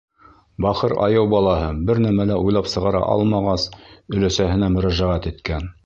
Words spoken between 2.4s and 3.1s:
уйлап сығара